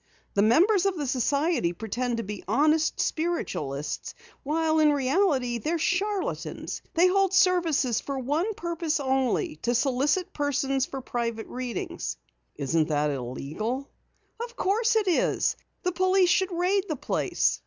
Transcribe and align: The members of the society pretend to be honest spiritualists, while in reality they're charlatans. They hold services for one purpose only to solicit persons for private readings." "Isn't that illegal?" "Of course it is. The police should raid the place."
The 0.33 0.41
members 0.41 0.87
of 0.87 0.97
the 0.97 1.05
society 1.05 1.73
pretend 1.73 2.17
to 2.17 2.23
be 2.23 2.43
honest 2.47 2.99
spiritualists, 2.99 4.15
while 4.41 4.79
in 4.79 4.91
reality 4.91 5.59
they're 5.59 5.77
charlatans. 5.77 6.81
They 6.95 7.05
hold 7.07 7.35
services 7.35 8.01
for 8.01 8.17
one 8.17 8.55
purpose 8.55 8.99
only 8.99 9.57
to 9.57 9.75
solicit 9.75 10.33
persons 10.33 10.87
for 10.87 11.01
private 11.01 11.45
readings." 11.49 12.17
"Isn't 12.55 12.87
that 12.87 13.11
illegal?" 13.11 13.91
"Of 14.43 14.55
course 14.55 14.95
it 14.95 15.07
is. 15.07 15.55
The 15.83 15.91
police 15.91 16.31
should 16.31 16.51
raid 16.51 16.85
the 16.89 16.95
place." 16.95 17.59